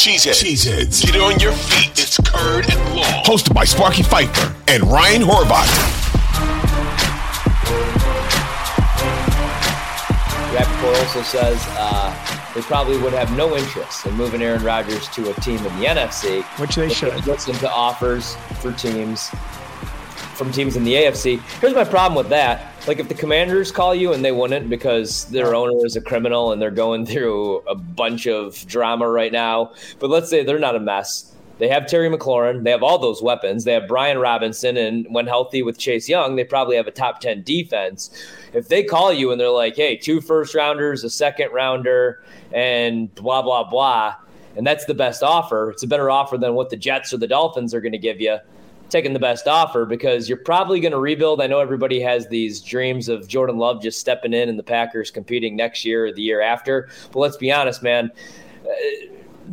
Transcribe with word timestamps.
Cheeseheads. 0.00 0.42
Cheeseheads. 0.42 1.04
Get 1.04 1.20
on 1.20 1.38
your 1.40 1.52
feet. 1.52 1.90
It's 1.98 2.16
Curd 2.16 2.64
and 2.72 2.96
Long. 2.96 3.22
Hosted 3.24 3.52
by 3.52 3.66
Sparky 3.66 4.02
Fifer 4.02 4.54
and 4.66 4.82
Ryan 4.84 5.20
Horvat. 5.20 5.68
Rapoport 10.54 10.96
also 10.96 11.20
says 11.20 11.62
uh, 11.72 12.50
they 12.54 12.62
probably 12.62 12.96
would 12.96 13.12
have 13.12 13.36
no 13.36 13.54
interest 13.54 14.06
in 14.06 14.14
moving 14.14 14.40
Aaron 14.40 14.64
Rodgers 14.64 15.06
to 15.10 15.30
a 15.30 15.34
team 15.34 15.58
in 15.58 15.78
the 15.78 15.84
NFC, 15.84 16.44
which 16.58 16.76
they 16.76 16.88
should. 16.88 17.26
Listen 17.26 17.54
to 17.56 17.70
offers 17.70 18.36
for 18.62 18.72
teams 18.72 19.30
from 20.40 20.50
teams 20.50 20.74
in 20.74 20.84
the 20.84 20.94
AFC. 20.94 21.38
Here's 21.60 21.74
my 21.74 21.84
problem 21.84 22.16
with 22.16 22.30
that. 22.30 22.72
Like 22.88 22.98
if 22.98 23.08
the 23.08 23.14
Commanders 23.14 23.70
call 23.70 23.94
you 23.94 24.14
and 24.14 24.24
they 24.24 24.32
wouldn't 24.32 24.70
because 24.70 25.26
their 25.26 25.54
owner 25.54 25.84
is 25.84 25.96
a 25.96 26.00
criminal 26.00 26.52
and 26.52 26.62
they're 26.62 26.70
going 26.70 27.04
through 27.10 27.58
a 27.68 27.74
bunch 27.74 28.26
of 28.26 28.66
drama 28.66 29.06
right 29.06 29.32
now, 29.32 29.74
but 29.98 30.08
let's 30.08 30.30
say 30.30 30.42
they're 30.42 30.58
not 30.58 30.76
a 30.76 30.80
mess. 30.80 31.34
They 31.58 31.68
have 31.68 31.86
Terry 31.86 32.08
McLaurin. 32.08 32.64
They 32.64 32.70
have 32.70 32.82
all 32.82 32.96
those 32.96 33.22
weapons. 33.22 33.64
They 33.64 33.74
have 33.74 33.86
Brian 33.86 34.16
Robinson, 34.16 34.78
and 34.78 35.06
when 35.10 35.26
healthy 35.26 35.62
with 35.62 35.76
Chase 35.76 36.08
Young, 36.08 36.36
they 36.36 36.44
probably 36.44 36.76
have 36.76 36.86
a 36.86 36.90
top 36.90 37.20
ten 37.20 37.42
defense. 37.42 38.10
If 38.54 38.68
they 38.68 38.82
call 38.82 39.12
you 39.12 39.30
and 39.30 39.38
they're 39.38 39.50
like, 39.50 39.76
"Hey, 39.76 39.94
two 39.94 40.22
first 40.22 40.54
rounders, 40.54 41.04
a 41.04 41.10
second 41.10 41.52
rounder, 41.52 42.24
and 42.50 43.14
blah 43.14 43.42
blah 43.42 43.68
blah," 43.68 44.14
and 44.56 44.66
that's 44.66 44.86
the 44.86 44.94
best 44.94 45.22
offer, 45.22 45.70
it's 45.70 45.82
a 45.82 45.86
better 45.86 46.10
offer 46.10 46.38
than 46.38 46.54
what 46.54 46.70
the 46.70 46.78
Jets 46.78 47.12
or 47.12 47.18
the 47.18 47.28
Dolphins 47.28 47.74
are 47.74 47.82
going 47.82 47.92
to 47.92 47.98
give 47.98 48.22
you 48.22 48.38
taking 48.90 49.12
the 49.12 49.18
best 49.18 49.48
offer 49.48 49.86
because 49.86 50.28
you're 50.28 50.38
probably 50.38 50.80
going 50.80 50.92
to 50.92 50.98
rebuild. 50.98 51.40
I 51.40 51.46
know 51.46 51.60
everybody 51.60 52.00
has 52.00 52.28
these 52.28 52.60
dreams 52.60 53.08
of 53.08 53.26
Jordan 53.28 53.56
Love 53.56 53.82
just 53.82 54.00
stepping 54.00 54.34
in 54.34 54.48
and 54.48 54.58
the 54.58 54.62
Packers 54.62 55.10
competing 55.10 55.56
next 55.56 55.84
year 55.84 56.06
or 56.06 56.12
the 56.12 56.22
year 56.22 56.40
after. 56.40 56.88
But 57.12 57.20
let's 57.20 57.36
be 57.36 57.50
honest, 57.52 57.82
man. 57.82 58.10
Uh, 58.64 58.70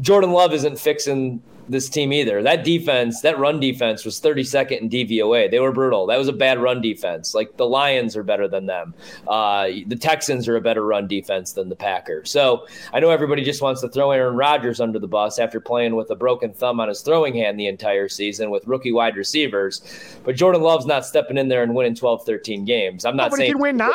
Jordan 0.00 0.30
Love 0.30 0.52
isn't 0.52 0.78
fixing 0.78 1.42
this 1.68 1.88
team 1.88 2.12
either. 2.12 2.42
That 2.42 2.64
defense, 2.64 3.20
that 3.22 3.38
run 3.38 3.60
defense 3.60 4.04
was 4.04 4.20
32nd 4.20 4.80
in 4.80 4.88
DVOA. 4.88 5.50
They 5.50 5.60
were 5.60 5.72
brutal. 5.72 6.06
That 6.06 6.18
was 6.18 6.28
a 6.28 6.32
bad 6.32 6.58
run 6.60 6.80
defense. 6.80 7.34
Like 7.34 7.56
the 7.56 7.66
Lions 7.66 8.16
are 8.16 8.22
better 8.22 8.48
than 8.48 8.66
them. 8.66 8.94
Uh, 9.26 9.68
the 9.86 9.96
Texans 9.96 10.48
are 10.48 10.56
a 10.56 10.60
better 10.60 10.84
run 10.84 11.06
defense 11.06 11.52
than 11.52 11.68
the 11.68 11.76
Packers. 11.76 12.30
So 12.30 12.66
I 12.92 13.00
know 13.00 13.10
everybody 13.10 13.42
just 13.42 13.62
wants 13.62 13.80
to 13.80 13.88
throw 13.88 14.10
Aaron 14.10 14.36
Rodgers 14.36 14.80
under 14.80 14.98
the 14.98 15.08
bus 15.08 15.38
after 15.38 15.60
playing 15.60 15.96
with 15.96 16.10
a 16.10 16.16
broken 16.16 16.52
thumb 16.52 16.80
on 16.80 16.88
his 16.88 17.00
throwing 17.00 17.34
hand 17.34 17.58
the 17.58 17.66
entire 17.66 18.08
season 18.08 18.50
with 18.50 18.66
rookie 18.66 18.92
wide 18.92 19.16
receivers. 19.16 19.82
But 20.24 20.36
Jordan 20.36 20.62
Love's 20.62 20.86
not 20.86 21.06
stepping 21.06 21.38
in 21.38 21.48
there 21.48 21.62
and 21.62 21.74
winning 21.74 21.94
12, 21.94 22.24
13 22.24 22.64
games. 22.64 23.04
I'm 23.04 23.16
not 23.16 23.30
no, 23.30 23.36
saying 23.36 23.46
he 23.46 23.52
can 23.52 23.60
win 23.60 23.76
nine. 23.76 23.92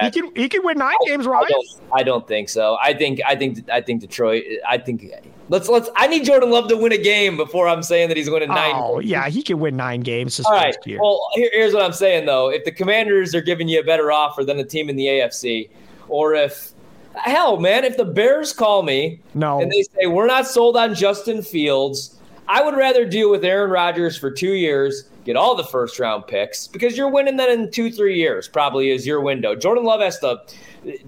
He 0.00 0.10
can 0.10 0.34
he 0.34 0.48
can 0.48 0.64
win 0.64 0.78
nine 0.78 0.94
I, 0.94 1.08
games, 1.08 1.26
right? 1.26 1.44
I 1.44 1.48
don't, 1.48 1.66
I 1.92 2.02
don't 2.02 2.26
think 2.26 2.48
so. 2.48 2.76
I 2.82 2.94
think 2.94 3.20
I 3.26 3.36
think 3.36 3.68
I 3.70 3.80
think 3.80 4.00
Detroit. 4.00 4.44
I 4.68 4.78
think 4.78 5.04
let's 5.48 5.68
let's. 5.68 5.88
I 5.96 6.06
need 6.06 6.24
Jordan 6.24 6.50
Love 6.50 6.68
to 6.68 6.76
win 6.76 6.92
a 6.92 6.98
game 6.98 7.36
before 7.36 7.68
I'm 7.68 7.82
saying 7.82 8.08
that 8.08 8.16
he's 8.16 8.30
winning 8.30 8.48
nine. 8.48 8.72
Oh, 8.74 8.98
yeah, 8.98 9.28
he 9.28 9.42
can 9.42 9.58
win 9.58 9.76
nine 9.76 10.00
games. 10.00 10.36
this 10.36 10.46
All 10.46 10.52
right. 10.52 10.74
Year. 10.84 11.00
Well, 11.00 11.20
here, 11.34 11.50
here's 11.52 11.74
what 11.74 11.82
I'm 11.82 11.92
saying 11.92 12.26
though: 12.26 12.50
if 12.50 12.64
the 12.64 12.72
Commanders 12.72 13.34
are 13.34 13.40
giving 13.40 13.68
you 13.68 13.80
a 13.80 13.84
better 13.84 14.12
offer 14.12 14.44
than 14.44 14.56
the 14.56 14.64
team 14.64 14.88
in 14.88 14.96
the 14.96 15.06
AFC, 15.06 15.70
or 16.08 16.34
if 16.34 16.72
hell, 17.14 17.58
man, 17.58 17.84
if 17.84 17.96
the 17.96 18.04
Bears 18.04 18.52
call 18.52 18.82
me, 18.82 19.20
no, 19.34 19.60
and 19.60 19.70
they 19.70 19.82
say 19.82 20.06
we're 20.06 20.26
not 20.26 20.46
sold 20.46 20.76
on 20.76 20.94
Justin 20.94 21.42
Fields, 21.42 22.18
I 22.48 22.62
would 22.62 22.76
rather 22.76 23.04
deal 23.04 23.30
with 23.30 23.44
Aaron 23.44 23.70
Rodgers 23.70 24.16
for 24.16 24.30
two 24.30 24.52
years, 24.52 25.08
get 25.28 25.36
all 25.36 25.54
the 25.54 25.64
first 25.64 25.98
round 25.98 26.26
picks 26.26 26.66
because 26.66 26.96
you're 26.96 27.10
winning 27.10 27.36
that 27.36 27.50
in 27.50 27.70
two, 27.70 27.92
three 27.92 28.16
years. 28.16 28.48
Probably 28.48 28.90
is 28.90 29.06
your 29.06 29.20
window. 29.20 29.54
Jordan 29.54 29.84
Love 29.84 30.00
has 30.00 30.18
to 30.20 30.40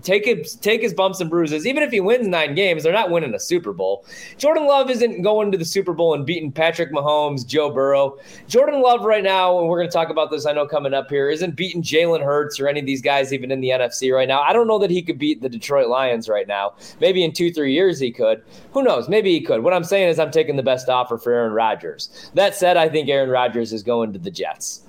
take 0.02 0.26
his 0.26 0.56
take 0.56 0.82
his 0.82 0.94
bumps 0.94 1.20
and 1.20 1.30
bruises. 1.30 1.66
Even 1.66 1.82
if 1.82 1.90
he 1.90 2.00
wins 2.00 2.26
nine 2.26 2.54
games, 2.54 2.82
they're 2.82 2.92
not 2.92 3.10
winning 3.10 3.34
a 3.34 3.40
Super 3.40 3.72
Bowl. 3.72 4.04
Jordan 4.36 4.66
Love 4.66 4.90
isn't 4.90 5.22
going 5.22 5.50
to 5.52 5.58
the 5.58 5.64
Super 5.64 5.92
Bowl 5.92 6.14
and 6.14 6.26
beating 6.26 6.52
Patrick 6.52 6.92
Mahomes, 6.92 7.46
Joe 7.46 7.70
Burrow. 7.70 8.18
Jordan 8.46 8.82
Love 8.82 9.04
right 9.04 9.22
now, 9.22 9.58
and 9.58 9.68
we're 9.68 9.78
going 9.78 9.88
to 9.88 9.92
talk 9.92 10.10
about 10.10 10.30
this. 10.30 10.46
I 10.46 10.52
know 10.52 10.66
coming 10.66 10.94
up 10.94 11.08
here, 11.08 11.30
isn't 11.30 11.56
beating 11.56 11.82
Jalen 11.82 12.22
Hurts 12.22 12.60
or 12.60 12.68
any 12.68 12.80
of 12.80 12.86
these 12.86 13.02
guys 13.02 13.32
even 13.32 13.50
in 13.50 13.60
the 13.60 13.70
NFC 13.70 14.14
right 14.14 14.28
now. 14.28 14.42
I 14.42 14.52
don't 14.52 14.66
know 14.66 14.78
that 14.78 14.90
he 14.90 15.02
could 15.02 15.18
beat 15.18 15.40
the 15.40 15.48
Detroit 15.48 15.88
Lions 15.88 16.28
right 16.28 16.46
now. 16.46 16.74
Maybe 17.00 17.24
in 17.24 17.32
two 17.32 17.52
three 17.52 17.72
years 17.72 17.98
he 17.98 18.12
could. 18.12 18.42
Who 18.72 18.82
knows? 18.82 19.08
Maybe 19.08 19.32
he 19.32 19.40
could. 19.40 19.62
What 19.62 19.72
I'm 19.72 19.84
saying 19.84 20.08
is 20.08 20.18
I'm 20.18 20.30
taking 20.30 20.56
the 20.56 20.62
best 20.62 20.88
offer 20.88 21.18
for 21.18 21.32
Aaron 21.32 21.52
Rodgers. 21.52 22.30
That 22.34 22.54
said, 22.54 22.76
I 22.76 22.88
think 22.88 23.08
Aaron 23.08 23.30
Rodgers 23.30 23.72
is 23.72 23.82
going 23.82 24.09
to 24.12 24.18
the 24.18 24.30
Jets. 24.30 24.82